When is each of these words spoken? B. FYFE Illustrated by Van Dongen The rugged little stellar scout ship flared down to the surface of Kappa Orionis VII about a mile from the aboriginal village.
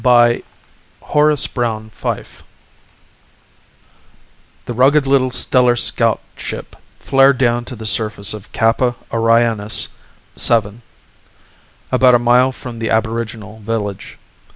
B. 0.01 0.07
FYFE 0.07 0.43
Illustrated 1.13 1.53
by 1.53 1.75
Van 1.75 1.85
Dongen 2.15 2.25
The 4.65 4.73
rugged 4.73 5.05
little 5.05 5.29
stellar 5.29 5.75
scout 5.75 6.21
ship 6.35 6.75
flared 6.99 7.37
down 7.37 7.65
to 7.65 7.75
the 7.75 7.85
surface 7.85 8.33
of 8.33 8.51
Kappa 8.51 8.95
Orionis 9.11 9.89
VII 10.35 10.81
about 11.91 12.15
a 12.15 12.17
mile 12.17 12.51
from 12.51 12.79
the 12.79 12.89
aboriginal 12.89 13.59
village. 13.59 14.17